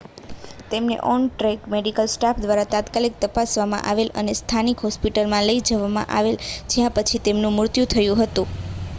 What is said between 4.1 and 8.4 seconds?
અને સ્થાનિક હોસ્પિટલમાં લઈ જવામાં આવેલ જ્યાં પછી તેમનું મૃત્યુ થયું